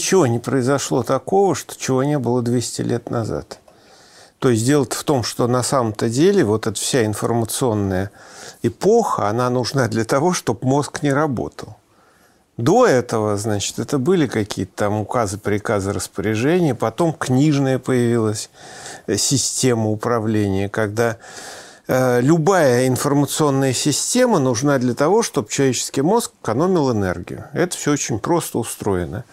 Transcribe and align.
ничего 0.00 0.26
не 0.26 0.38
произошло 0.38 1.02
такого, 1.02 1.54
что 1.54 1.78
чего 1.78 2.02
не 2.02 2.18
было 2.18 2.40
200 2.40 2.80
лет 2.82 3.10
назад. 3.10 3.58
То 4.38 4.48
есть 4.48 4.64
дело 4.64 4.86
в 4.88 5.04
том, 5.04 5.22
что 5.22 5.46
на 5.46 5.62
самом-то 5.62 6.08
деле 6.08 6.42
вот 6.42 6.66
эта 6.66 6.80
вся 6.80 7.04
информационная 7.04 8.10
эпоха, 8.62 9.28
она 9.28 9.50
нужна 9.50 9.88
для 9.88 10.06
того, 10.06 10.32
чтобы 10.32 10.66
мозг 10.66 11.02
не 11.02 11.12
работал. 11.12 11.76
До 12.56 12.86
этого, 12.86 13.36
значит, 13.36 13.78
это 13.78 13.98
были 13.98 14.26
какие-то 14.26 14.72
там 14.74 15.00
указы, 15.00 15.36
приказы, 15.36 15.92
распоряжения. 15.92 16.74
Потом 16.74 17.12
книжная 17.12 17.78
появилась 17.78 18.48
э, 19.06 19.18
система 19.18 19.90
управления, 19.90 20.70
когда 20.70 21.18
любая 22.20 22.86
информационная 22.86 23.72
система 23.72 24.38
нужна 24.38 24.78
для 24.78 24.94
того, 24.94 25.22
чтобы 25.22 25.48
человеческий 25.48 26.02
мозг 26.02 26.32
экономил 26.42 26.92
энергию. 26.92 27.46
Это 27.52 27.76
все 27.76 27.92
очень 27.92 28.20
просто 28.20 28.58
устроено. 28.58 29.24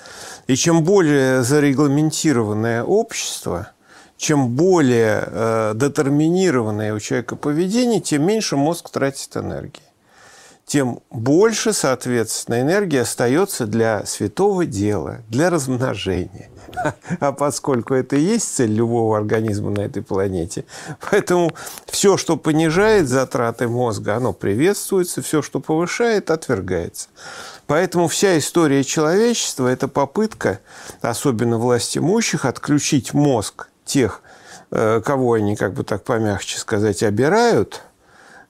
И 0.48 0.56
чем 0.56 0.84
более 0.84 1.44
зарегламентированное 1.44 2.84
общество, 2.84 3.72
чем 4.18 4.56
более 4.56 5.24
э, 5.28 5.74
детерминированное 5.76 6.96
у 6.96 7.00
человека 7.00 7.36
поведение, 7.36 8.02
тем 8.02 8.26
меньше 8.26 8.56
мозг 8.56 8.90
тратит 8.90 9.38
энергии 9.38 9.87
тем 10.68 11.00
больше, 11.10 11.72
соответственно, 11.72 12.62
энергии 12.62 13.00
остается 13.00 13.66
для 13.66 14.06
святого 14.06 14.66
дела, 14.66 15.22
для 15.30 15.50
размножения. 15.50 16.50
А 17.22 17.32
поскольку 17.32 17.94
это 17.94 18.18
и 18.18 18.22
есть 18.22 18.56
цель 18.56 18.74
любого 18.74 19.18
организма 19.18 19.72
на 19.72 19.80
этой 19.80 20.04
планете, 20.04 20.66
поэтому 21.10 21.56
все, 21.86 22.18
что 22.18 22.36
понижает 22.36 23.08
затраты 23.08 23.70
мозга, 23.70 24.16
оно 24.16 24.34
приветствуется, 24.34 25.22
все, 25.22 25.42
что 25.42 25.62
повышает, 25.62 26.30
отвергается. 26.30 27.08
Поэтому 27.66 28.10
вся 28.10 28.38
история 28.38 28.84
человечества– 28.84 29.68
это 29.70 29.88
попытка, 29.88 30.60
особенно 31.02 31.58
власть 31.58 31.98
имущих, 31.98 32.44
отключить 32.44 33.14
мозг 33.14 33.70
тех, 33.86 34.22
э, 34.72 35.02
кого 35.04 35.34
они, 35.34 35.56
как 35.56 35.74
бы 35.74 35.86
так 35.86 36.04
помягче 36.04 36.60
сказать, 36.60 37.02
обирают– 37.02 37.82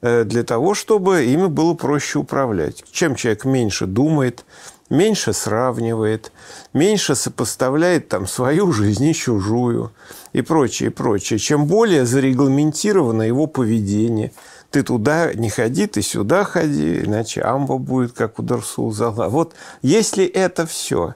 для 0.01 0.43
того, 0.43 0.73
чтобы 0.75 1.25
ими 1.25 1.47
было 1.47 1.73
проще 1.73 2.19
управлять. 2.19 2.83
Чем 2.91 3.15
человек 3.15 3.45
меньше 3.45 3.85
думает, 3.87 4.45
меньше 4.89 5.33
сравнивает, 5.33 6.31
меньше 6.73 7.15
сопоставляет 7.15 8.07
там 8.07 8.27
свою 8.27 8.71
жизнь 8.71 9.05
и 9.05 9.13
чужую 9.13 9.91
и 10.33 10.41
прочее, 10.41 10.89
и 10.89 10.93
прочее. 10.93 11.39
Чем 11.39 11.65
более 11.65 12.05
зарегламентировано 12.05 13.23
его 13.23 13.47
поведение, 13.47 14.31
ты 14.69 14.83
туда 14.83 15.33
не 15.33 15.49
ходи, 15.49 15.87
ты 15.87 16.01
сюда 16.01 16.43
ходи, 16.43 17.01
иначе 17.03 17.41
амба 17.41 17.77
будет, 17.77 18.13
как 18.13 18.39
у 18.39 18.43
Дарсулзала. 18.43 19.29
Вот 19.29 19.55
если 19.81 20.25
это 20.25 20.65
все 20.67 21.15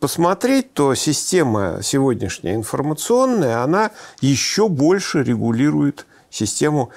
посмотреть, 0.00 0.72
то 0.72 0.94
система 0.94 1.80
сегодняшняя 1.82 2.54
информационная, 2.54 3.62
она 3.62 3.90
еще 4.20 4.68
больше 4.68 5.22
регулирует 5.22 6.06
систему 6.30 6.90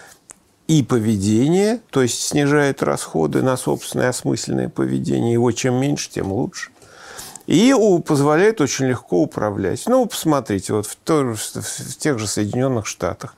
и 0.67 0.83
поведение, 0.83 1.79
то 1.89 2.01
есть 2.01 2.21
снижает 2.21 2.83
расходы 2.83 3.41
на 3.41 3.55
собственное 3.55 4.09
осмысленное 4.09 4.69
поведение. 4.69 5.33
Его 5.33 5.51
чем 5.51 5.75
меньше, 5.75 6.09
тем 6.09 6.31
лучше. 6.31 6.71
И 7.45 7.73
позволяет 8.05 8.59
очень 8.59 8.87
легко 8.87 9.21
управлять. 9.21 9.83
Ну, 9.87 10.05
посмотрите, 10.05 10.73
вот 10.73 10.85
в, 10.85 10.95
в 11.35 11.97
тех 11.97 12.19
же 12.19 12.27
Соединенных 12.27 12.85
Штатах 12.85 13.35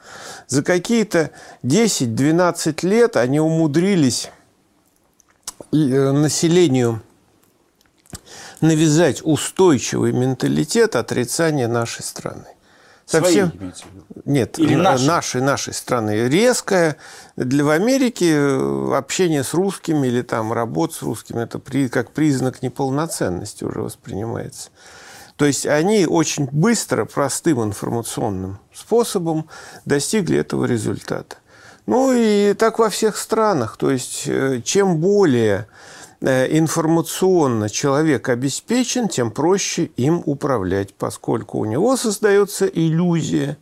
за 0.47 0.63
какие-то 0.63 1.29
10-12 1.63 2.87
лет 2.87 3.15
они 3.17 3.39
умудрились 3.39 4.31
э, 5.71 5.75
населению 5.75 7.03
навязать 8.61 9.21
устойчивый 9.23 10.11
менталитет 10.11 10.95
отрицания 10.95 11.67
нашей 11.67 12.01
страны. 12.03 12.47
Совсем... 13.09 13.51
Свои, 13.51 13.71
Нет, 14.25 14.59
Или 14.59 14.75
наши? 14.75 15.07
нашей, 15.07 15.41
нашей 15.41 15.73
страны. 15.73 16.27
Резкое. 16.29 16.95
Для 17.35 17.63
в 17.63 17.69
Америке 17.69 18.35
э, 18.35 18.93
общение 18.95 19.43
с 19.43 19.55
русскими 19.55 20.05
или 20.05 20.21
там 20.21 20.53
работа 20.53 20.93
с 20.93 21.01
русскими, 21.01 21.41
это 21.41 21.57
при, 21.57 21.89
как 21.89 22.11
признак 22.11 22.61
неполноценности 22.61 23.63
уже 23.63 23.81
воспринимается. 23.81 24.69
То 25.37 25.45
есть 25.45 25.65
они 25.65 26.05
очень 26.05 26.47
быстро, 26.51 27.05
простым 27.05 27.63
информационным 27.63 28.59
способом 28.73 29.49
достигли 29.85 30.37
этого 30.37 30.65
результата. 30.65 31.37
Ну 31.87 32.13
и 32.13 32.53
так 32.53 32.77
во 32.77 32.89
всех 32.91 33.17
странах. 33.17 33.77
То 33.77 33.89
есть 33.89 34.25
э, 34.27 34.61
чем 34.63 34.97
более 34.97 35.65
информационно 36.21 37.69
человек 37.69 38.29
обеспечен, 38.29 39.07
тем 39.07 39.31
проще 39.31 39.85
им 39.95 40.21
управлять, 40.25 40.93
поскольку 40.93 41.59
у 41.59 41.65
него 41.65 41.95
создается 41.95 42.65
иллюзия 42.65 43.57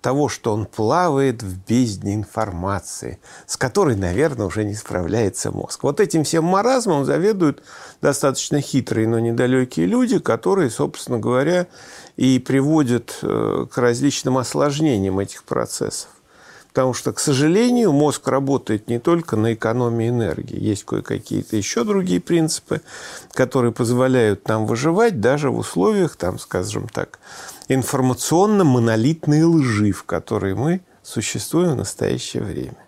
того, 0.00 0.28
что 0.28 0.52
он 0.52 0.66
плавает 0.66 1.42
в 1.42 1.58
бездне 1.66 2.14
информации, 2.14 3.18
с 3.46 3.56
которой, 3.56 3.96
наверное, 3.96 4.46
уже 4.46 4.64
не 4.64 4.74
справляется 4.74 5.50
мозг. 5.50 5.82
Вот 5.82 6.00
этим 6.00 6.24
всем 6.24 6.44
маразмом 6.44 7.04
заведуют 7.04 7.62
достаточно 8.00 8.60
хитрые, 8.60 9.08
но 9.08 9.18
недалекие 9.18 9.86
люди, 9.86 10.18
которые, 10.18 10.70
собственно 10.70 11.18
говоря, 11.18 11.66
и 12.16 12.38
приводят 12.38 13.18
э, 13.22 13.66
к 13.70 13.76
различным 13.76 14.38
осложнениям 14.38 15.18
этих 15.18 15.44
процессов. 15.44 16.10
Потому 16.78 16.94
что, 16.94 17.12
к 17.12 17.18
сожалению, 17.18 17.90
мозг 17.90 18.28
работает 18.28 18.86
не 18.86 19.00
только 19.00 19.34
на 19.34 19.54
экономии 19.54 20.10
энергии. 20.10 20.62
Есть 20.62 20.84
кое-какие-то 20.84 21.56
еще 21.56 21.82
другие 21.82 22.20
принципы, 22.20 22.82
которые 23.32 23.72
позволяют 23.72 24.46
нам 24.46 24.64
выживать 24.64 25.20
даже 25.20 25.50
в 25.50 25.58
условиях, 25.58 26.14
там, 26.14 26.38
скажем 26.38 26.88
так, 26.88 27.18
информационно-монолитной 27.66 29.42
лжи, 29.42 29.90
в 29.90 30.04
которой 30.04 30.54
мы 30.54 30.80
существуем 31.02 31.72
в 31.72 31.78
настоящее 31.78 32.44
время. 32.44 32.78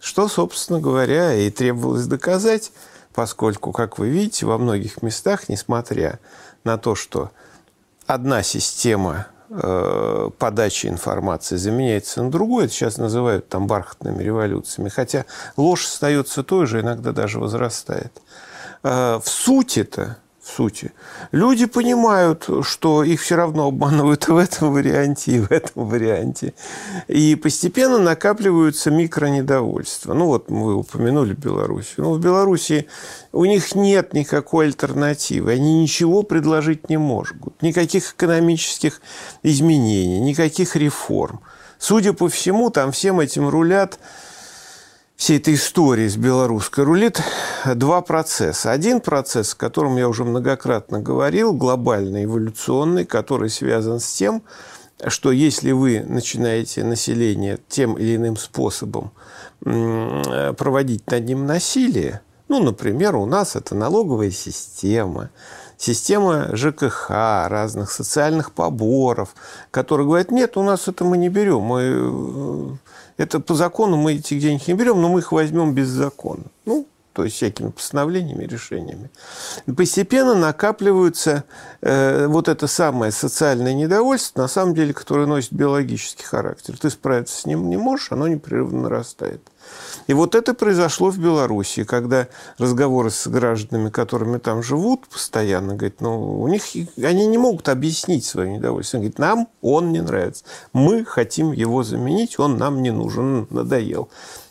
Что, 0.00 0.28
собственно 0.28 0.80
говоря, 0.80 1.34
и 1.34 1.50
требовалось 1.50 2.06
доказать, 2.06 2.72
поскольку, 3.12 3.70
как 3.70 3.98
вы 3.98 4.08
видите, 4.08 4.46
во 4.46 4.56
многих 4.56 5.02
местах, 5.02 5.50
несмотря 5.50 6.20
на 6.64 6.78
то, 6.78 6.94
что 6.94 7.30
одна 8.06 8.42
система 8.42 9.26
подачи 10.38 10.86
информации 10.86 11.56
заменяется 11.56 12.22
на 12.22 12.30
другую, 12.30 12.64
это 12.64 12.74
сейчас 12.74 12.98
называют 12.98 13.48
там 13.48 13.66
бархатными 13.66 14.22
революциями, 14.22 14.88
хотя 14.88 15.24
ложь 15.56 15.86
остается 15.86 16.42
той 16.42 16.66
же, 16.66 16.80
иногда 16.80 17.12
даже 17.12 17.38
возрастает. 17.38 18.12
Э, 18.82 19.20
в 19.22 19.28
сути 19.28 19.80
это 19.80 20.18
в 20.24 20.25
сути. 20.46 20.92
Люди 21.32 21.66
понимают, 21.66 22.48
что 22.62 23.02
их 23.02 23.20
все 23.20 23.36
равно 23.36 23.66
обманывают 23.68 24.28
и 24.28 24.32
в 24.32 24.36
этом 24.36 24.72
варианте, 24.72 25.32
и 25.32 25.40
в 25.40 25.50
этом 25.50 25.88
варианте. 25.88 26.54
И 27.08 27.34
постепенно 27.34 27.98
накапливаются 27.98 28.90
микронедовольства. 28.90 30.14
Ну, 30.14 30.26
вот 30.26 30.50
мы 30.50 30.74
упомянули 30.74 31.34
Беларусь. 31.34 31.94
Ну, 31.96 32.14
в 32.14 32.20
Беларуси 32.20 32.86
у 33.32 33.44
них 33.44 33.74
нет 33.74 34.14
никакой 34.14 34.66
альтернативы. 34.66 35.52
Они 35.52 35.82
ничего 35.82 36.22
предложить 36.22 36.88
не 36.88 36.96
могут. 36.96 37.60
Никаких 37.62 38.12
экономических 38.14 39.00
изменений, 39.42 40.20
никаких 40.20 40.76
реформ. 40.76 41.40
Судя 41.78 42.12
по 42.12 42.28
всему, 42.28 42.70
там 42.70 42.92
всем 42.92 43.20
этим 43.20 43.48
рулят 43.48 43.98
всей 45.16 45.38
этой 45.38 45.54
истории 45.54 46.08
с 46.08 46.16
белорусской 46.16 46.84
рулит 46.84 47.20
два 47.64 48.02
процесса. 48.02 48.70
Один 48.70 49.00
процесс, 49.00 49.54
о 49.54 49.56
котором 49.56 49.96
я 49.96 50.08
уже 50.08 50.24
многократно 50.24 51.00
говорил, 51.00 51.52
глобальный, 51.52 52.24
эволюционный, 52.24 53.04
который 53.04 53.50
связан 53.50 53.98
с 53.98 54.12
тем, 54.12 54.42
что 55.08 55.32
если 55.32 55.72
вы 55.72 56.04
начинаете 56.06 56.84
население 56.84 57.58
тем 57.68 57.94
или 57.94 58.16
иным 58.16 58.36
способом 58.36 59.12
проводить 59.60 61.10
над 61.10 61.24
ним 61.24 61.46
насилие, 61.46 62.20
ну, 62.48 62.62
например, 62.62 63.16
у 63.16 63.26
нас 63.26 63.56
это 63.56 63.74
налоговая 63.74 64.30
система, 64.30 65.30
система 65.78 66.56
ЖКХ, 66.56 67.10
разных 67.10 67.90
социальных 67.90 68.52
поборов, 68.52 69.34
которые 69.70 70.06
говорят, 70.06 70.30
нет, 70.30 70.56
у 70.56 70.62
нас 70.62 70.88
это 70.88 71.04
мы 71.04 71.16
не 71.16 71.28
берем, 71.28 71.60
мы 71.60 71.82
э, 71.82 73.22
это 73.22 73.40
по 73.40 73.54
закону 73.54 73.96
мы 73.96 74.14
этих 74.14 74.40
денег 74.40 74.66
не 74.68 74.74
берем, 74.74 75.00
но 75.00 75.08
мы 75.08 75.20
их 75.20 75.32
возьмем 75.32 75.74
без 75.74 75.88
закона. 75.88 76.44
Ну, 76.64 76.86
то 77.16 77.24
есть 77.24 77.36
всякими 77.36 77.70
постановлениями, 77.70 78.44
решениями. 78.44 79.10
Постепенно 79.74 80.34
накапливаются 80.34 81.44
э, 81.80 82.26
вот 82.26 82.46
это 82.46 82.66
самое 82.66 83.10
социальное 83.10 83.72
недовольство, 83.72 84.42
на 84.42 84.48
самом 84.48 84.74
деле, 84.74 84.92
которое 84.92 85.26
носит 85.26 85.54
биологический 85.54 86.24
характер. 86.24 86.76
Ты 86.78 86.90
справиться 86.90 87.40
с 87.40 87.46
ним 87.46 87.70
не 87.70 87.78
можешь, 87.78 88.12
оно 88.12 88.28
непрерывно 88.28 88.82
нарастает. 88.82 89.40
И 90.08 90.12
вот 90.12 90.34
это 90.34 90.52
произошло 90.52 91.08
в 91.08 91.18
Беларуси, 91.18 91.84
когда 91.84 92.28
разговоры 92.58 93.08
с 93.08 93.26
гражданами, 93.26 93.88
которыми 93.88 94.36
там 94.36 94.62
живут 94.62 95.08
постоянно, 95.08 95.74
говорят, 95.74 96.02
ну, 96.02 96.42
у 96.42 96.48
них, 96.48 96.64
они 97.02 97.26
не 97.26 97.38
могут 97.38 97.70
объяснить 97.70 98.26
свое 98.26 98.50
недовольство. 98.50 98.98
Они 98.98 99.08
говорят, 99.08 99.18
нам 99.18 99.48
он 99.62 99.90
не 99.90 100.02
нравится. 100.02 100.44
Мы 100.74 101.06
хотим 101.06 101.52
его 101.52 101.82
заменить, 101.82 102.38
он 102.38 102.58
нам 102.58 102.82
не 102.82 102.90
нужен, 102.90 103.46
надоел. 103.48 104.10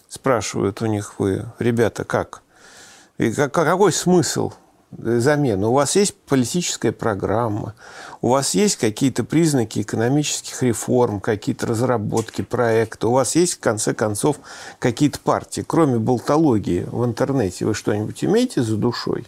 Спрашивают 0.09 0.81
у 0.81 0.87
них 0.87 1.19
вы, 1.19 1.45
ребята, 1.59 2.03
как? 2.03 2.41
И 3.17 3.31
какой 3.31 3.93
смысл 3.93 4.51
замену. 4.97 5.71
У 5.71 5.73
вас 5.73 5.95
есть 5.95 6.15
политическая 6.15 6.91
программа, 6.91 7.75
у 8.21 8.29
вас 8.29 8.55
есть 8.55 8.77
какие-то 8.77 9.23
признаки 9.23 9.81
экономических 9.81 10.61
реформ, 10.63 11.19
какие-то 11.19 11.67
разработки, 11.67 12.41
проекты, 12.41 13.07
у 13.07 13.11
вас 13.11 13.35
есть, 13.35 13.55
в 13.55 13.59
конце 13.59 13.93
концов, 13.93 14.37
какие-то 14.79 15.19
партии. 15.19 15.63
Кроме 15.65 15.97
болтологии 15.97 16.87
в 16.89 17.05
интернете, 17.05 17.65
вы 17.65 17.73
что-нибудь 17.73 18.23
имеете 18.23 18.61
за 18.61 18.77
душой? 18.77 19.25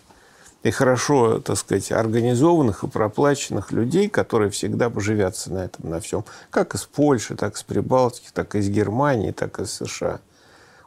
И 0.63 0.71
хорошо, 0.71 1.39
так 1.39 1.57
сказать, 1.57 1.91
организованных 1.91 2.83
и 2.83 2.87
проплаченных 2.87 3.71
людей, 3.71 4.09
которые 4.09 4.49
всегда 4.49 4.89
поживятся 4.89 5.51
на 5.51 5.65
этом, 5.65 5.89
на 5.89 5.99
всем. 5.99 6.25
Как 6.49 6.75
из 6.75 6.83
Польши, 6.83 7.35
так 7.35 7.55
из 7.55 7.63
Прибалтики, 7.63 8.27
так 8.33 8.55
из 8.55 8.67
Германии, 8.67 9.31
так 9.31 9.59
из 9.59 9.71
США. 9.71 10.19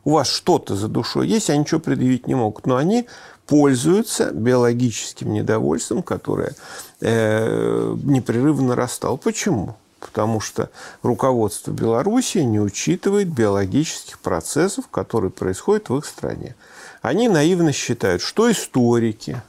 У 0.05 0.13
вас 0.13 0.29
что-то 0.29 0.77
за 0.77 0.89
душой 0.89 1.29
есть, 1.29 1.51
они 1.51 1.61
ничего 1.61 1.81
предъявить 1.81 2.27
не 2.27 2.35
могут. 2.35 2.67
Но 2.67 2.77
они 2.77 3.07
пользуются 3.47 4.31
биологическим 4.31 5.33
недовольством, 5.33 6.03
которое 6.03 6.55
э, 7.01 7.97
непрерывно 8.05 8.69
нарастало. 8.69 9.17
Почему? 9.17 9.77
Потому 9.99 10.41
что 10.41 10.71
руководство 11.03 11.73
Белоруссии 11.73 12.39
не 12.39 12.61
учитывает 12.61 13.29
биологических 13.29 14.19
процессов, 14.21 14.87
которые 14.89 15.31
происходят 15.31 15.89
в 15.89 15.97
их 15.99 16.07
стране. 16.07 16.55
Они 17.03 17.29
наивно 17.29 17.73
считают, 17.73 18.23
что 18.23 18.51
историки, 18.51 19.43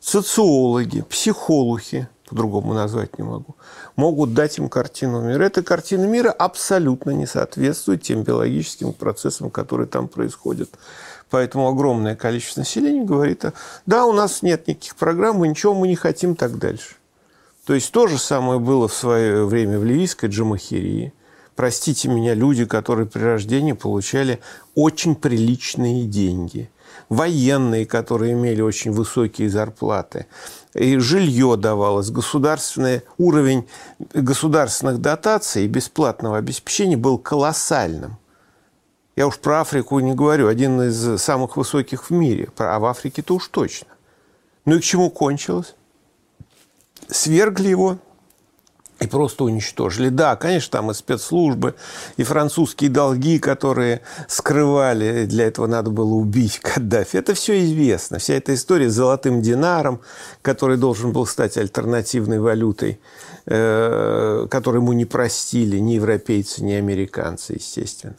социологи, 0.00 1.02
психологи, 1.02 2.08
по-другому 2.28 2.72
назвать 2.72 3.18
не 3.18 3.24
могу, 3.24 3.56
могут 3.96 4.34
дать 4.34 4.58
им 4.58 4.68
картину 4.68 5.22
мира. 5.22 5.44
Эта 5.44 5.62
картина 5.62 6.04
мира 6.04 6.30
абсолютно 6.30 7.10
не 7.10 7.26
соответствует 7.26 8.02
тем 8.02 8.22
биологическим 8.22 8.92
процессам, 8.92 9.50
которые 9.50 9.86
там 9.86 10.08
происходят. 10.08 10.70
Поэтому 11.30 11.68
огромное 11.68 12.16
количество 12.16 12.60
населения 12.60 13.04
говорит, 13.04 13.44
да, 13.86 14.06
у 14.06 14.12
нас 14.12 14.42
нет 14.42 14.66
никаких 14.68 14.96
программ, 14.96 15.38
мы 15.38 15.48
ничего 15.48 15.74
мы 15.74 15.88
не 15.88 15.96
хотим 15.96 16.36
так 16.36 16.58
дальше. 16.58 16.96
То 17.66 17.74
есть 17.74 17.92
то 17.92 18.06
же 18.06 18.18
самое 18.18 18.60
было 18.60 18.88
в 18.88 18.94
свое 18.94 19.46
время 19.46 19.78
в 19.78 19.84
ливийской 19.84 20.26
джамахирии. 20.26 21.12
Простите 21.56 22.08
меня, 22.08 22.34
люди, 22.34 22.64
которые 22.64 23.06
при 23.06 23.22
рождении 23.22 23.72
получали 23.72 24.40
очень 24.74 25.14
приличные 25.14 26.04
деньги. 26.04 26.70
Военные, 27.08 27.86
которые 27.86 28.32
имели 28.32 28.60
очень 28.60 28.92
высокие 28.92 29.48
зарплаты. 29.48 30.26
И 30.74 30.98
жилье 30.98 31.56
давалось, 31.56 32.10
государственный 32.10 33.02
уровень 33.16 33.68
государственных 34.12 35.00
дотаций 35.00 35.64
и 35.64 35.68
бесплатного 35.68 36.36
обеспечения 36.36 36.96
был 36.96 37.16
колоссальным. 37.16 38.18
Я 39.14 39.28
уж 39.28 39.38
про 39.38 39.60
Африку 39.60 40.00
не 40.00 40.14
говорю, 40.14 40.48
один 40.48 40.82
из 40.82 41.22
самых 41.22 41.56
высоких 41.56 42.10
в 42.10 42.12
мире, 42.12 42.48
а 42.58 42.80
в 42.80 42.86
Африке-то 42.86 43.36
уж 43.36 43.46
точно. 43.46 43.86
Ну 44.64 44.74
и 44.74 44.80
к 44.80 44.82
чему 44.82 45.10
кончилось? 45.10 45.76
Свергли 47.08 47.68
его 47.68 47.98
и 49.00 49.06
просто 49.06 49.44
уничтожили. 49.44 50.08
Да, 50.08 50.36
конечно, 50.36 50.70
там 50.70 50.90
и 50.90 50.94
спецслужбы, 50.94 51.74
и 52.16 52.22
французские 52.22 52.90
долги, 52.90 53.38
которые 53.38 54.02
скрывали, 54.28 55.26
для 55.26 55.46
этого 55.46 55.66
надо 55.66 55.90
было 55.90 56.14
убить 56.14 56.58
Каддафи. 56.60 57.16
Это 57.16 57.34
все 57.34 57.64
известно. 57.64 58.18
Вся 58.18 58.34
эта 58.34 58.54
история 58.54 58.88
с 58.88 58.94
золотым 58.94 59.42
динаром, 59.42 60.00
который 60.42 60.76
должен 60.76 61.12
был 61.12 61.26
стать 61.26 61.56
альтернативной 61.56 62.38
валютой, 62.38 63.00
э, 63.46 64.46
которую 64.50 64.82
ему 64.82 64.92
не 64.92 65.04
простили 65.04 65.78
ни 65.78 65.92
европейцы, 65.92 66.62
ни 66.64 66.72
американцы, 66.72 67.54
естественно. 67.54 68.16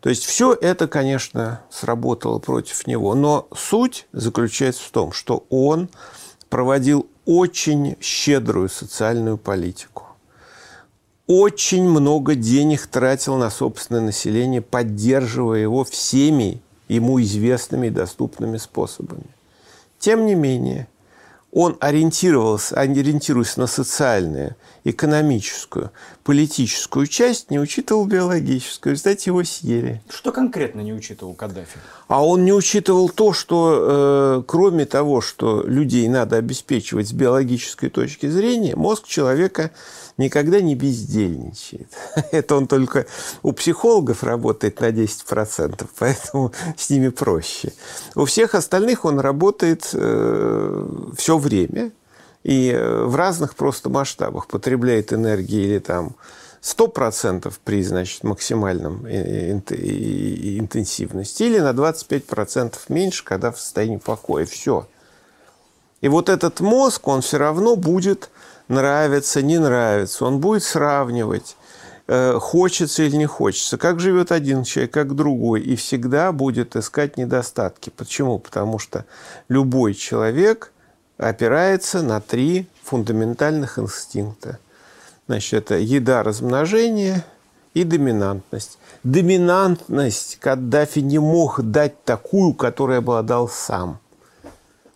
То 0.00 0.10
есть 0.10 0.24
все 0.24 0.52
это, 0.52 0.86
конечно, 0.86 1.62
сработало 1.70 2.38
против 2.38 2.86
него. 2.86 3.14
Но 3.14 3.48
суть 3.56 4.06
заключается 4.12 4.82
в 4.82 4.90
том, 4.90 5.12
что 5.12 5.46
он 5.48 5.88
проводил 6.50 7.08
очень 7.24 7.96
щедрую 8.00 8.68
социальную 8.68 9.38
политику. 9.38 10.04
Очень 11.26 11.88
много 11.88 12.34
денег 12.34 12.86
тратил 12.86 13.36
на 13.36 13.48
собственное 13.48 14.02
население, 14.02 14.60
поддерживая 14.60 15.60
его 15.60 15.82
всеми 15.84 16.60
ему 16.88 17.20
известными 17.22 17.86
и 17.86 17.90
доступными 17.90 18.58
способами. 18.58 19.26
Тем 19.98 20.26
не 20.26 20.34
менее, 20.34 20.86
он 21.54 21.76
ориентировался, 21.78 22.74
ориентируясь 22.74 23.56
на 23.56 23.68
социальную, 23.68 24.56
экономическую, 24.82 25.92
политическую 26.24 27.06
часть, 27.06 27.50
не 27.50 27.60
учитывал 27.60 28.06
биологическую. 28.06 28.96
Кстати, 28.96 29.28
его 29.28 29.44
съели. 29.44 30.02
Что 30.10 30.32
конкретно 30.32 30.80
не 30.80 30.92
учитывал 30.92 31.32
Каддафи? 31.34 31.78
А 32.08 32.26
он 32.26 32.44
не 32.44 32.52
учитывал 32.52 33.08
то, 33.08 33.32
что 33.32 34.40
э, 34.40 34.42
кроме 34.46 34.84
того, 34.84 35.20
что 35.20 35.62
людей 35.62 36.08
надо 36.08 36.36
обеспечивать 36.36 37.08
с 37.08 37.12
биологической 37.12 37.88
точки 37.88 38.28
зрения, 38.28 38.74
мозг 38.74 39.06
человека 39.06 39.70
никогда 40.18 40.60
не 40.60 40.74
бездельничает. 40.74 41.88
Это 42.32 42.56
он 42.56 42.66
только 42.66 43.06
у 43.42 43.52
психологов 43.52 44.22
работает 44.22 44.80
на 44.80 44.90
10%, 44.90 45.86
поэтому 45.98 46.52
с 46.76 46.90
ними 46.90 47.08
проще. 47.08 47.72
У 48.14 48.24
всех 48.24 48.54
остальных 48.54 49.04
он 49.04 49.18
работает 49.18 49.90
э, 49.92 50.86
все 51.16 51.38
время 51.44 51.92
и 52.42 52.70
э, 52.70 53.04
в 53.04 53.14
разных 53.16 53.54
просто 53.54 53.88
масштабах. 53.88 54.48
Потребляет 54.48 55.12
энергии 55.12 55.64
или 55.64 55.78
там 55.78 56.16
100% 56.62 57.52
при 57.62 57.82
значит, 57.82 58.24
максимальном 58.24 59.06
интенсивности 60.58 61.42
или 61.42 61.58
на 61.58 61.72
25% 61.72 62.74
меньше, 62.88 63.24
когда 63.24 63.52
в 63.52 63.60
состоянии 63.60 63.98
покоя. 63.98 64.46
Все. 64.46 64.86
И 66.00 66.08
вот 66.08 66.28
этот 66.28 66.60
мозг, 66.60 67.08
он 67.08 67.20
все 67.20 67.38
равно 67.38 67.76
будет 67.76 68.30
нравится, 68.68 69.42
не 69.42 69.58
нравится. 69.58 70.24
Он 70.24 70.38
будет 70.40 70.62
сравнивать, 70.62 71.56
э, 72.06 72.38
хочется 72.40 73.02
или 73.04 73.16
не 73.16 73.26
хочется, 73.26 73.78
как 73.78 74.00
живет 74.00 74.32
один 74.32 74.64
человек, 74.64 74.92
как 74.92 75.14
другой, 75.14 75.60
и 75.60 75.76
всегда 75.76 76.32
будет 76.32 76.76
искать 76.76 77.16
недостатки. 77.16 77.90
Почему? 77.90 78.38
Потому 78.38 78.78
что 78.78 79.04
любой 79.48 79.94
человек 79.94 80.73
опирается 81.18 82.02
на 82.02 82.20
три 82.20 82.68
фундаментальных 82.82 83.78
инстинкта. 83.78 84.58
Значит, 85.26 85.54
это 85.54 85.76
еда, 85.76 86.22
размножение 86.22 87.24
и 87.72 87.84
доминантность. 87.84 88.78
Доминантность 89.02 90.38
Каддафи 90.40 91.00
не 91.00 91.18
мог 91.18 91.62
дать 91.62 92.04
такую, 92.04 92.54
которую 92.54 92.98
обладал 92.98 93.48
сам– 93.48 93.98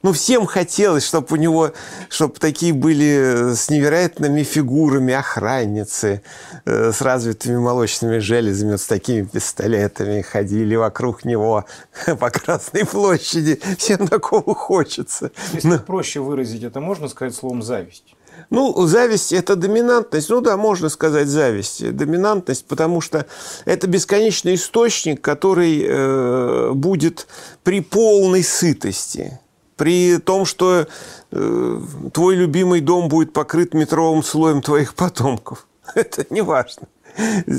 ну, 0.02 0.12
всем 0.12 0.46
хотелось, 0.46 1.04
чтобы 1.04 1.26
у 1.30 1.36
него, 1.36 1.72
чтобы 2.08 2.34
такие 2.34 2.72
были 2.72 3.54
с 3.54 3.68
невероятными 3.68 4.44
фигурами 4.44 5.12
охранницы, 5.12 6.22
э, 6.64 6.92
с 6.92 7.02
развитыми 7.02 7.56
молочными 7.56 8.18
железами, 8.18 8.72
вот 8.72 8.80
с 8.80 8.86
такими 8.86 9.24
пистолетами, 9.24 10.22
ходили 10.22 10.76
вокруг 10.76 11.24
него 11.24 11.64
по 12.06 12.30
Красной 12.30 12.86
площади. 12.86 13.60
Всем 13.76 14.06
такого 14.06 14.54
хочется. 14.54 15.32
Если 15.52 15.68
Но... 15.68 15.78
проще 15.80 16.20
выразить 16.20 16.62
это, 16.62 16.80
можно 16.80 17.08
сказать 17.08 17.34
словом 17.34 17.62
«зависть». 17.62 18.14
Ну, 18.50 18.86
зависть– 18.86 19.32
это 19.34 19.56
доминантность. 19.56 20.30
Ну 20.30 20.40
да, 20.40 20.56
можно 20.56 20.88
сказать 20.88 21.26
зависть. 21.26 21.90
Доминантность, 21.96 22.66
потому 22.66 23.00
что 23.00 23.26
это 23.64 23.88
бесконечный 23.88 24.54
источник, 24.54 25.20
который 25.20 25.84
э, 25.84 26.70
будет 26.72 27.26
при 27.64 27.80
полной 27.80 28.44
сытости 28.44 29.40
при 29.78 30.18
том, 30.18 30.44
что 30.44 30.86
э, 31.30 31.80
твой 32.12 32.34
любимый 32.34 32.80
дом 32.80 33.08
будет 33.08 33.32
покрыт 33.32 33.72
метровым 33.72 34.22
слоем 34.22 34.60
твоих 34.60 34.94
потомков. 34.94 35.66
Это 35.94 36.26
не 36.28 36.42
важно. 36.42 36.88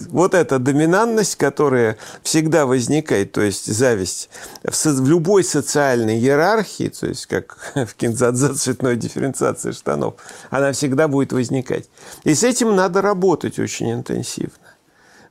Вот 0.09 0.35
эта 0.35 0.57
доминантность, 0.57 1.35
которая 1.35 1.97
всегда 2.23 2.65
возникает, 2.65 3.33
то 3.33 3.41
есть 3.41 3.65
зависть 3.65 4.29
в, 4.63 4.73
со, 4.73 4.91
в 4.91 5.09
любой 5.09 5.43
социальной 5.43 6.17
иерархии, 6.17 6.89
то 6.89 7.07
есть 7.07 7.25
как 7.25 7.57
в 7.75 7.95
кинзадзе 7.95 8.53
цветной 8.53 8.95
дифференциации 8.95 9.71
штанов, 9.71 10.15
она 10.49 10.71
всегда 10.71 11.07
будет 11.07 11.33
возникать. 11.33 11.89
И 12.23 12.35
с 12.35 12.43
этим 12.43 12.75
надо 12.75 13.01
работать 13.01 13.59
очень 13.59 13.91
интенсивно 13.91 14.68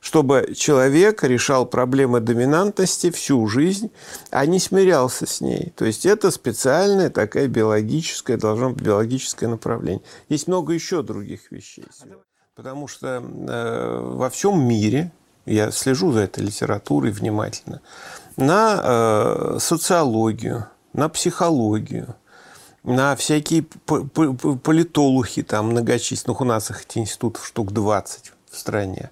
чтобы 0.01 0.53
человек 0.55 1.23
решал 1.23 1.65
проблемы 1.65 2.19
доминантности 2.19 3.11
всю 3.11 3.45
жизнь, 3.47 3.91
а 4.31 4.45
не 4.45 4.59
смирялся 4.59 5.25
с 5.25 5.41
ней. 5.41 5.73
То 5.75 5.85
есть 5.85 6.05
это 6.05 6.31
специальное 6.31 7.09
такая 7.09 7.47
биологическое, 7.47 8.37
должно 8.37 8.71
быть 8.71 8.83
биологическое 8.83 9.49
направление. 9.49 10.03
Есть 10.29 10.47
много 10.47 10.73
еще 10.73 11.03
других 11.03 11.51
вещей. 11.51 11.85
Потому 12.55 12.87
что 12.87 13.23
э, 13.23 13.99
во 14.01 14.29
всем 14.29 14.61
мире, 14.61 15.11
я 15.45 15.71
слежу 15.71 16.11
за 16.11 16.21
этой 16.21 16.43
литературой 16.43 17.11
внимательно, 17.11 17.81
на 18.35 18.81
э, 18.83 19.57
социологию, 19.59 20.67
на 20.93 21.09
психологию, 21.09 22.15
на 22.83 23.15
всякие 23.15 23.63
политологи, 23.63 25.41
там 25.41 25.67
многочисленных, 25.69 26.41
у 26.41 26.45
нас 26.45 26.69
их 26.69 26.85
институтов 26.95 27.45
штук 27.45 27.71
20 27.71 28.31
в 28.49 28.57
стране, 28.57 29.11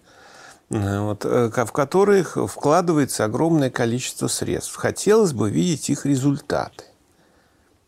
вот, 0.70 1.26
э, 1.26 1.50
в 1.50 1.72
которых 1.72 2.38
вкладывается 2.50 3.26
огромное 3.26 3.70
количество 3.70 4.28
средств. 4.28 4.76
Хотелось 4.76 5.34
бы 5.34 5.50
видеть 5.50 5.90
их 5.90 6.06
результаты. 6.06 6.84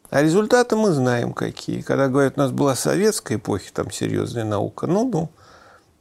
А 0.10 0.22
результаты 0.22 0.76
мы 0.76 0.92
знаем 0.92 1.34
какие. 1.34 1.82
Когда 1.82 2.08
говорят, 2.08 2.34
у 2.38 2.40
нас 2.40 2.52
была 2.52 2.76
советская 2.76 3.38
эпоха, 3.38 3.66
там 3.74 3.92
серьезная 3.92 4.46
наука. 4.46 4.88
Ну-ну. 4.88 5.30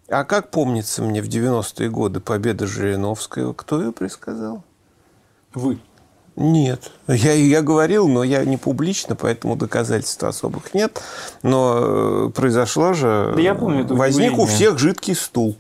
А 0.09 0.25
как 0.25 0.51
помнится 0.51 1.03
мне 1.03 1.21
в 1.21 1.29
90-е 1.29 1.91
годы 1.91 2.21
победа 2.21 2.67
Жириновского, 2.67 3.53
кто 3.53 3.83
ее 3.83 3.93
предсказал? 3.93 4.65
Вы. 5.53 5.79
Нет. 6.37 6.93
Я, 7.09 7.33
я 7.33 7.63
говорил, 7.63 8.09
но 8.09 8.23
я 8.23 8.45
не 8.45 8.57
публично, 8.57 9.17
поэтому 9.17 9.57
доказательств 9.57 10.23
особых 10.23 10.73
нет. 10.73 11.03
Но 11.43 12.29
э, 12.29 12.31
произошло 12.31 12.95
же... 12.95 13.33
Да 13.35 13.43
я 13.43 13.55
помню 13.55 13.85
Возник 13.89 14.39
у 14.39 14.47
всех 14.47 14.79
жидкий 14.79 15.17
стул 15.17 15.59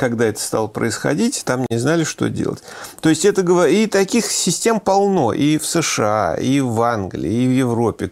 когда 0.00 0.24
это 0.24 0.40
стало 0.40 0.66
происходить, 0.66 1.42
там 1.44 1.66
не 1.68 1.76
знали, 1.76 2.04
что 2.04 2.30
делать. 2.30 2.62
То 3.02 3.10
есть 3.10 3.26
это 3.26 3.42
и 3.66 3.86
таких 3.86 4.30
систем 4.30 4.80
полно 4.80 5.34
и 5.34 5.58
в 5.58 5.66
США, 5.66 6.36
и 6.36 6.60
в 6.60 6.80
Англии, 6.80 7.30
и 7.30 7.46
в 7.46 7.50
Европе. 7.50 8.10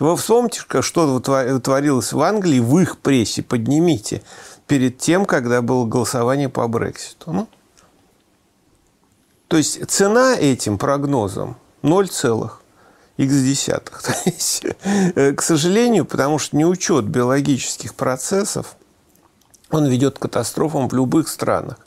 Вы 0.00 0.16
вспомните, 0.16 0.62
что 0.80 1.20
творилось 1.20 2.12
в 2.12 2.20
Англии 2.20 2.58
в 2.58 2.76
их 2.80 2.98
прессе, 2.98 3.44
поднимите 3.44 4.22
перед 4.66 4.98
тем, 4.98 5.26
когда 5.26 5.62
было 5.62 5.86
голосование 5.86 6.48
по 6.48 6.66
Брекситу. 6.66 7.32
Ну, 7.32 7.48
то 9.46 9.56
есть 9.56 9.88
цена 9.88 10.34
этим 10.34 10.76
прогнозам 10.76 11.56
0 11.82 12.08
целых 12.08 12.62
x 13.16 13.32
десятых. 13.32 14.02
Э, 15.14 15.32
к 15.34 15.42
сожалению, 15.42 16.04
потому 16.04 16.40
что 16.40 16.56
неучет 16.56 17.04
биологических 17.04 17.94
процессов, 17.94 18.76
он 19.70 19.86
ведет 19.86 20.18
к 20.18 20.22
катастрофам 20.22 20.88
в 20.88 20.94
любых 20.94 21.28
странах. 21.28 21.78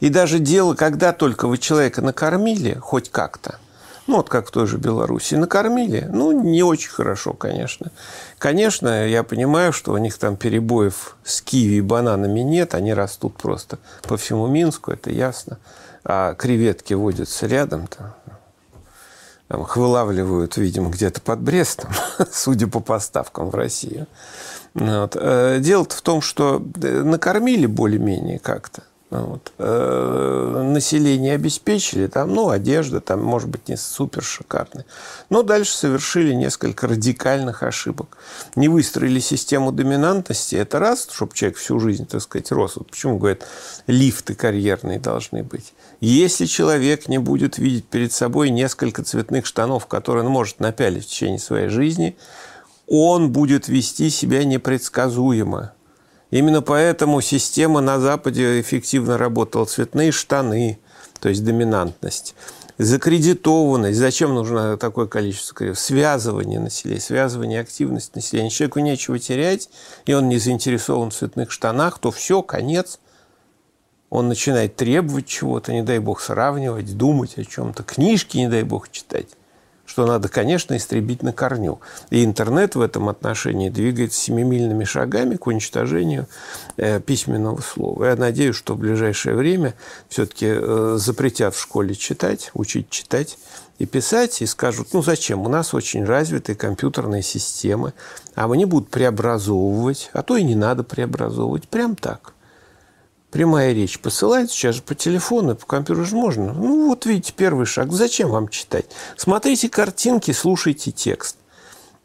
И 0.00 0.08
даже 0.08 0.38
дело, 0.38 0.74
когда 0.74 1.12
только 1.12 1.46
вы 1.48 1.58
человека 1.58 2.02
накормили, 2.02 2.74
хоть 2.80 3.10
как-то, 3.10 3.58
ну, 4.06 4.16
вот 4.16 4.28
как 4.28 4.48
в 4.48 4.50
той 4.50 4.66
же 4.66 4.78
Беларуси, 4.78 5.34
накормили, 5.34 6.08
ну, 6.10 6.32
не 6.32 6.62
очень 6.62 6.90
хорошо, 6.90 7.34
конечно. 7.34 7.90
Конечно, 8.38 9.06
я 9.06 9.22
понимаю, 9.22 9.72
что 9.72 9.92
у 9.92 9.98
них 9.98 10.16
там 10.18 10.36
перебоев 10.36 11.16
с 11.24 11.42
киви 11.42 11.74
и 11.76 11.80
бананами 11.82 12.40
нет, 12.40 12.74
они 12.74 12.94
растут 12.94 13.36
просто 13.36 13.78
по 14.02 14.16
всему 14.16 14.46
Минску, 14.46 14.90
это 14.90 15.10
ясно. 15.10 15.58
А 16.04 16.34
креветки 16.34 16.94
водятся 16.94 17.46
рядом, 17.46 17.86
там, 17.86 18.14
там 19.48 19.62
их 19.62 19.76
вылавливают, 19.76 20.56
видимо, 20.58 20.90
где-то 20.90 21.20
под 21.20 21.40
Брестом, 21.40 21.90
судя 22.32 22.66
по 22.68 22.80
поставкам 22.80 23.50
в 23.50 23.54
Россию. 23.54 24.06
Вот. 24.74 25.16
Э, 25.18 25.58
Дело-то 25.60 25.96
в 25.96 26.02
том, 26.02 26.20
что 26.20 26.62
э, 26.82 27.02
накормили 27.02 27.66
более-менее 27.66 28.38
как-то. 28.38 28.82
Вот. 29.10 29.52
Э, 29.56 30.62
Население 30.66 31.34
обеспечили, 31.34 32.08
там, 32.08 32.34
ну, 32.34 32.50
одежда, 32.50 33.00
там, 33.00 33.22
может 33.22 33.48
быть, 33.48 33.68
не 33.68 33.76
супер 33.76 34.22
шикарная. 34.22 34.84
Но 35.30 35.42
дальше 35.42 35.74
совершили 35.74 36.34
несколько 36.34 36.86
радикальных 36.86 37.62
ошибок. 37.62 38.18
Не 38.54 38.68
выстроили 38.68 39.18
систему 39.20 39.72
доминантности, 39.72 40.56
это 40.56 40.78
раз, 40.78 41.08
чтобы 41.10 41.34
человек 41.34 41.56
всю 41.56 41.80
жизнь, 41.80 42.06
так 42.06 42.20
сказать, 42.20 42.52
рос. 42.52 42.76
Вот 42.76 42.90
почему 42.90 43.16
говорят, 43.18 43.46
лифты 43.86 44.34
карьерные 44.34 44.98
должны 44.98 45.42
быть. 45.42 45.72
Если 46.00 46.44
человек 46.44 47.08
не 47.08 47.18
будет 47.18 47.56
видеть 47.56 47.86
перед 47.86 48.12
собой 48.12 48.50
несколько 48.50 49.02
цветных 49.02 49.46
штанов, 49.46 49.86
которые 49.86 50.26
он 50.26 50.30
может 50.30 50.60
напялить 50.60 51.06
в 51.06 51.08
течение 51.08 51.38
своей 51.38 51.68
жизни, 51.68 52.16
он 52.86 53.32
будет 53.32 53.68
вести 53.68 54.10
себя 54.10 54.44
непредсказуемо. 54.44 55.72
Именно 56.30 56.60
поэтому 56.60 57.20
система 57.20 57.80
на 57.80 57.98
Западе 58.00 58.60
эффективно 58.60 59.16
работала. 59.16 59.64
Цветные 59.64 60.12
штаны, 60.12 60.78
то 61.20 61.28
есть 61.28 61.44
доминантность. 61.44 62.34
Закредитованность. 62.76 63.98
Зачем 63.98 64.34
нужно 64.34 64.76
такое 64.76 65.06
количество 65.06 65.54
кредитов? 65.54 65.80
Связывание 65.80 66.60
населения, 66.60 67.00
связывание 67.00 67.60
активности 67.60 68.12
населения. 68.14 68.50
Человеку 68.50 68.80
нечего 68.80 69.18
терять, 69.18 69.68
и 70.06 70.12
он 70.12 70.28
не 70.28 70.38
заинтересован 70.38 71.10
в 71.10 71.14
цветных 71.14 71.50
штанах, 71.50 71.98
то 71.98 72.10
все, 72.10 72.42
конец. 72.42 73.00
Он 74.10 74.28
начинает 74.28 74.76
требовать 74.76 75.26
чего-то, 75.26 75.72
не 75.72 75.82
дай 75.82 75.98
бог 75.98 76.20
сравнивать, 76.20 76.96
думать 76.96 77.36
о 77.36 77.44
чем-то. 77.44 77.82
Книжки, 77.82 78.38
не 78.38 78.48
дай 78.48 78.62
бог, 78.62 78.90
читать 78.90 79.28
что 79.88 80.06
надо, 80.06 80.28
конечно, 80.28 80.76
истребить 80.76 81.22
на 81.22 81.32
корню. 81.32 81.80
И 82.10 82.22
интернет 82.22 82.74
в 82.74 82.80
этом 82.82 83.08
отношении 83.08 83.70
двигается 83.70 84.20
семимильными 84.20 84.84
шагами 84.84 85.36
к 85.36 85.46
уничтожению 85.46 86.26
э, 86.76 87.00
письменного 87.00 87.62
слова. 87.62 88.04
Я 88.04 88.16
надеюсь, 88.16 88.54
что 88.54 88.74
в 88.74 88.78
ближайшее 88.78 89.34
время 89.34 89.74
все-таки 90.10 90.46
э, 90.50 90.96
запретят 90.98 91.54
в 91.54 91.60
школе 91.60 91.94
читать, 91.94 92.50
учить 92.52 92.90
читать 92.90 93.38
и 93.78 93.86
писать, 93.86 94.42
и 94.42 94.46
скажут, 94.46 94.88
ну 94.92 95.02
зачем, 95.02 95.40
у 95.40 95.48
нас 95.48 95.72
очень 95.72 96.04
развитые 96.04 96.54
компьютерные 96.54 97.22
системы, 97.22 97.94
а 98.34 98.44
они 98.52 98.66
будут 98.66 98.90
преобразовывать, 98.90 100.10
а 100.12 100.22
то 100.22 100.36
и 100.36 100.42
не 100.42 100.54
надо 100.54 100.84
преобразовывать, 100.84 101.66
прям 101.66 101.96
так– 101.96 102.34
прямая 103.30 103.72
речь 103.72 103.98
посылается, 103.98 104.54
сейчас 104.54 104.76
же 104.76 104.82
по 104.82 104.94
телефону, 104.94 105.54
по 105.56 105.66
компьютеру 105.66 106.06
же 106.06 106.16
можно. 106.16 106.52
Ну, 106.52 106.88
вот 106.88 107.06
видите, 107.06 107.32
первый 107.36 107.66
шаг. 107.66 107.92
Зачем 107.92 108.30
вам 108.30 108.48
читать? 108.48 108.86
Смотрите 109.16 109.68
картинки, 109.68 110.32
слушайте 110.32 110.90
текст. 110.90 111.36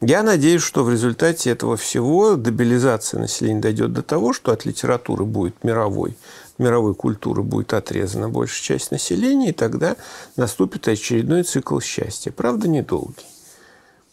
Я 0.00 0.22
надеюсь, 0.22 0.62
что 0.62 0.84
в 0.84 0.90
результате 0.90 1.50
этого 1.50 1.76
всего 1.76 2.34
дебилизация 2.34 3.20
населения 3.20 3.60
дойдет 3.60 3.92
до 3.92 4.02
того, 4.02 4.32
что 4.32 4.52
от 4.52 4.66
литературы 4.66 5.24
будет 5.24 5.64
мировой, 5.64 6.16
мировой 6.58 6.94
культуры 6.94 7.42
будет 7.42 7.72
отрезана 7.72 8.28
большая 8.28 8.78
часть 8.78 8.90
населения, 8.90 9.50
и 9.50 9.52
тогда 9.52 9.96
наступит 10.36 10.88
очередной 10.88 11.42
цикл 11.42 11.80
счастья. 11.80 12.32
Правда, 12.32 12.68
недолгий 12.68 13.24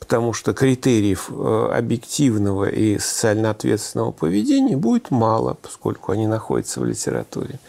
потому 0.01 0.33
что 0.33 0.53
критериев 0.53 1.29
э, 1.29 1.71
объективного 1.73 2.67
и 2.67 2.97
социально 2.97 3.51
ответственного 3.51 4.11
поведения 4.11 4.75
будет 4.75 5.11
мало, 5.11 5.53
поскольку 5.53 6.11
они 6.11 6.25
находятся 6.25 6.79
в 6.79 6.85
литературе. 6.85 7.59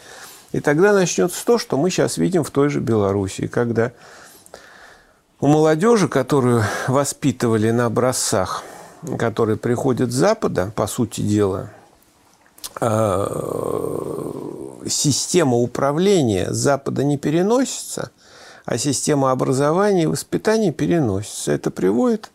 И 0.51 0.59
тогда 0.59 0.93
начнется 0.93 1.45
то, 1.45 1.59
что 1.59 1.77
мы 1.77 1.91
сейчас 1.91 2.17
видим 2.17 2.43
в 2.43 2.49
той 2.49 2.69
же 2.69 2.79
Белоруссии, 2.79 3.45
когда 3.45 3.91
у 5.39 5.47
молодежи, 5.47 6.07
которую 6.07 6.63
воспитывали 6.87 7.69
на 7.69 7.85
образцах, 7.85 8.63
которые 9.19 9.57
приходят 9.57 10.11
с 10.11 10.15
Запада, 10.15 10.71
по 10.75 10.87
сути 10.87 11.21
дела, 11.21 11.69
э, 12.81 13.27
система 14.87 15.57
управления 15.57 16.51
с 16.51 16.57
Запада 16.57 17.03
не 17.03 17.17
переносится– 17.17 18.09
а 18.65 18.77
система 18.77 19.31
образования 19.31 20.03
и 20.03 20.07
воспитания 20.07 20.71
переносится. 20.71 21.51
Это 21.51 21.71
приводит 21.71 22.31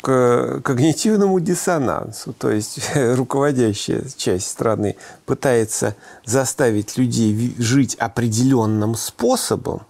к 0.00 0.60
когнитивному 0.62 1.40
диссонансу. 1.40 2.32
То 2.32 2.50
есть 2.50 2.80
руководящая 2.94 4.04
часть 4.16 4.48
страны 4.48 4.96
пытается 5.26 5.96
заставить 6.24 6.96
людей 6.96 7.54
жить 7.58 7.94
определенным 7.96 8.94
способом, 8.94 9.82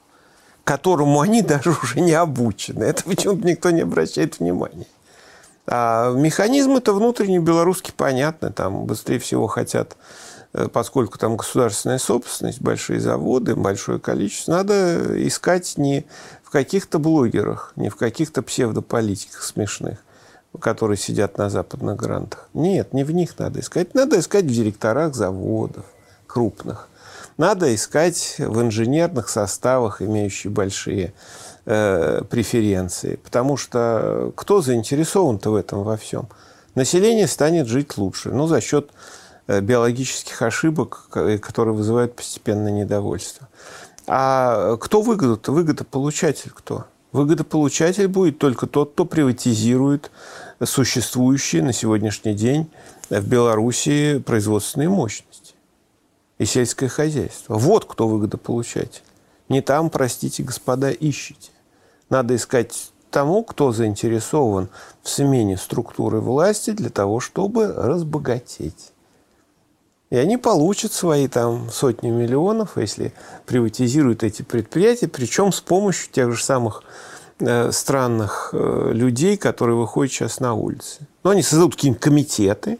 которому 0.64 1.20
они 1.20 1.42
даже 1.42 1.70
уже 1.70 2.00
не 2.00 2.12
обучены. 2.12 2.84
Это 2.84 3.04
почему-то 3.04 3.46
никто 3.46 3.70
не 3.70 3.82
обращает 3.82 4.38
внимания. 4.40 4.86
А 5.70 6.12
механизмы-то 6.12 6.94
внутренние 6.94 7.40
белорусские 7.40 7.92
понятны. 7.94 8.50
Там 8.50 8.86
быстрее 8.86 9.18
всего 9.18 9.46
хотят 9.46 9.96
поскольку 10.72 11.18
там 11.18 11.36
государственная 11.36 11.98
собственность, 11.98 12.60
большие 12.60 13.00
заводы, 13.00 13.54
большое 13.54 13.98
количество, 13.98 14.52
надо 14.52 15.26
искать 15.26 15.74
не 15.76 16.06
в 16.42 16.50
каких-то 16.50 16.98
блогерах, 16.98 17.72
не 17.76 17.90
в 17.90 17.96
каких-то 17.96 18.42
псевдополитиках 18.42 19.42
смешных, 19.42 19.98
которые 20.58 20.96
сидят 20.96 21.36
на 21.38 21.50
западных 21.50 21.96
грантах. 21.96 22.48
Нет, 22.54 22.94
не 22.94 23.04
в 23.04 23.10
них 23.12 23.38
надо 23.38 23.60
искать. 23.60 23.94
Надо 23.94 24.18
искать 24.18 24.44
в 24.44 24.50
директорах 24.50 25.14
заводов 25.14 25.84
крупных. 26.26 26.88
Надо 27.36 27.72
искать 27.74 28.36
в 28.38 28.60
инженерных 28.60 29.28
составах, 29.28 30.02
имеющих 30.02 30.50
большие 30.50 31.12
э, 31.66 32.22
преференции. 32.28 33.16
Потому 33.16 33.56
что 33.56 34.32
кто 34.34 34.60
заинтересован-то 34.60 35.50
в 35.50 35.54
этом 35.54 35.84
во 35.84 35.96
всем? 35.96 36.28
Население 36.74 37.28
станет 37.28 37.66
жить 37.66 37.96
лучше. 37.96 38.30
Ну, 38.30 38.46
за 38.46 38.60
счет 38.60 38.90
биологических 39.48 40.42
ошибок, 40.42 41.08
которые 41.10 41.74
вызывают 41.74 42.14
постепенное 42.14 42.70
недовольство. 42.70 43.48
А 44.06 44.76
кто 44.76 45.02
выгоду-то? 45.02 45.52
Выгодополучатель 45.52 46.52
кто? 46.54 46.86
Выгодополучатель 47.12 48.06
будет 48.06 48.38
только 48.38 48.66
тот, 48.66 48.92
кто 48.92 49.04
приватизирует 49.06 50.10
существующие 50.62 51.62
на 51.62 51.72
сегодняшний 51.72 52.34
день 52.34 52.70
в 53.08 53.26
Белоруссии 53.26 54.18
производственные 54.18 54.90
мощности 54.90 55.54
и 56.36 56.44
сельское 56.44 56.88
хозяйство. 56.88 57.56
Вот 57.56 57.86
кто 57.86 58.06
выгодополучатель. 58.06 59.02
Не 59.48 59.62
там, 59.62 59.88
простите, 59.88 60.42
господа, 60.42 60.90
ищите. 60.90 61.50
Надо 62.10 62.36
искать 62.36 62.92
тому, 63.10 63.42
кто 63.42 63.72
заинтересован 63.72 64.68
в 65.02 65.08
смене 65.08 65.56
структуры 65.56 66.20
власти 66.20 66.72
для 66.72 66.90
того, 66.90 67.20
чтобы 67.20 67.72
разбогатеть. 67.72 68.92
И 70.10 70.16
они 70.16 70.38
получат 70.38 70.92
свои 70.92 71.28
там 71.28 71.68
сотни 71.70 72.08
миллионов, 72.08 72.76
если 72.76 73.12
приватизируют 73.44 74.22
эти 74.22 74.42
предприятия, 74.42 75.06
причем 75.08 75.52
с 75.52 75.60
помощью 75.60 76.10
тех 76.10 76.32
же 76.32 76.42
самых 76.42 76.82
э, 77.40 77.70
странных 77.72 78.50
э, 78.52 78.90
людей, 78.94 79.36
которые 79.36 79.76
выходят 79.76 80.12
сейчас 80.12 80.40
на 80.40 80.54
улицы. 80.54 81.06
Ну, 81.24 81.30
они 81.30 81.42
создадут 81.42 81.74
какие-нибудь 81.74 82.02
комитеты 82.02 82.78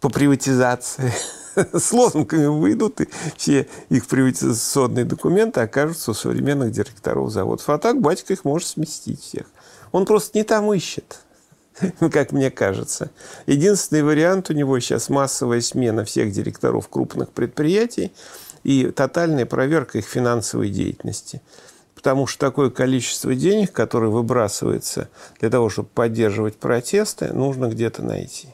по 0.00 0.08
приватизации, 0.08 1.12
с 1.54 1.92
лозунгами 1.92 2.46
выйдут, 2.46 3.00
и 3.02 3.08
все 3.36 3.68
их 3.88 4.08
приватизационные 4.08 5.04
документы 5.04 5.60
окажутся 5.60 6.10
у 6.10 6.14
современных 6.14 6.72
директоров 6.72 7.30
заводов. 7.30 7.68
А 7.68 7.78
так 7.78 8.00
батька 8.00 8.32
их 8.32 8.44
может 8.44 8.66
сместить 8.66 9.20
всех. 9.20 9.46
Он 9.92 10.06
просто 10.06 10.36
не 10.36 10.42
там 10.42 10.72
ищет, 10.72 11.20
как 12.12 12.32
мне 12.32 12.50
кажется. 12.50 13.10
Единственный 13.46 14.02
вариант 14.02 14.50
у 14.50 14.52
него 14.52 14.78
сейчас 14.80 15.08
массовая 15.08 15.60
смена 15.60 16.04
всех 16.04 16.32
директоров 16.32 16.88
крупных 16.88 17.30
предприятий 17.30 18.12
и 18.62 18.86
тотальная 18.86 19.46
проверка 19.46 19.98
их 19.98 20.06
финансовой 20.06 20.70
деятельности. 20.70 21.40
Потому 21.94 22.26
что 22.26 22.46
такое 22.46 22.70
количество 22.70 23.34
денег, 23.34 23.72
которое 23.72 24.08
выбрасывается 24.10 25.08
для 25.38 25.50
того, 25.50 25.68
чтобы 25.68 25.88
поддерживать 25.88 26.56
протесты, 26.56 27.32
нужно 27.32 27.66
где-то 27.66 28.02
найти. 28.02 28.48